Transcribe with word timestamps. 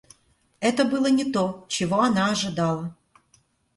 Это 0.59 0.83
было 0.83 1.11
не 1.11 1.31
то, 1.31 1.63
чего 1.67 1.99
она 2.01 2.31
ожидала. 2.31 2.95